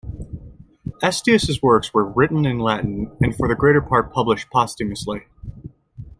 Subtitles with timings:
[1.03, 5.27] Estius's works were written in Latin and for the greater part published posthumously.